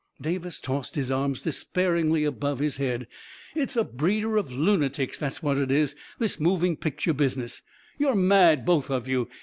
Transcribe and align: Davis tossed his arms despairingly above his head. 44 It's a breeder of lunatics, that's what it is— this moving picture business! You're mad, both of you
Davis 0.19 0.59
tossed 0.59 0.95
his 0.95 1.11
arms 1.11 1.43
despairingly 1.43 2.23
above 2.23 2.57
his 2.57 2.77
head. 2.77 3.01
44 3.53 3.61
It's 3.63 3.75
a 3.77 3.83
breeder 3.83 4.35
of 4.35 4.51
lunatics, 4.51 5.19
that's 5.19 5.43
what 5.43 5.59
it 5.59 5.69
is— 5.69 5.93
this 6.17 6.39
moving 6.39 6.75
picture 6.75 7.13
business! 7.13 7.61
You're 7.99 8.15
mad, 8.15 8.65
both 8.65 8.89
of 8.89 9.07
you 9.07 9.29